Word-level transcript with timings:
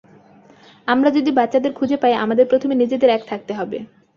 আমরা 0.87 1.09
যদি 1.11 1.31
বাচ্চাদের 1.31 1.71
খুঁজে 1.73 1.97
পাই, 1.97 2.13
আমাদের 2.15 2.45
প্রথমে 2.45 2.75
নিজেদের 2.75 3.09
এক 3.09 3.21
থাকতে 3.27 3.51
হবে। 3.53 3.77